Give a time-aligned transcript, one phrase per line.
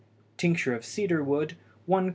[0.35, 1.55] Tincture of cedar wood
[1.85, 2.09] 1 qt.